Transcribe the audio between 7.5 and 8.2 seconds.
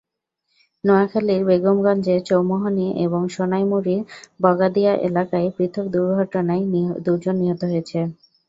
হয়েছে।